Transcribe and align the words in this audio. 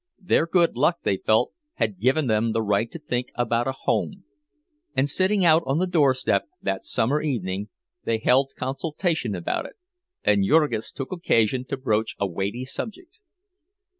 Their 0.19 0.47
good 0.47 0.75
luck, 0.75 0.97
they 1.03 1.17
felt, 1.17 1.51
had 1.75 1.99
given 1.99 2.25
them 2.25 2.53
the 2.53 2.63
right 2.63 2.89
to 2.91 2.97
think 2.97 3.27
about 3.35 3.67
a 3.67 3.71
home; 3.71 4.23
and 4.95 5.07
sitting 5.07 5.45
out 5.45 5.61
on 5.67 5.77
the 5.77 5.85
doorstep 5.85 6.47
that 6.59 6.83
summer 6.83 7.21
evening, 7.21 7.69
they 8.03 8.17
held 8.17 8.53
consultation 8.57 9.35
about 9.35 9.67
it, 9.67 9.75
and 10.23 10.43
Jurgis 10.43 10.91
took 10.91 11.11
occasion 11.11 11.65
to 11.65 11.77
broach 11.77 12.15
a 12.19 12.25
weighty 12.25 12.65
subject. 12.65 13.19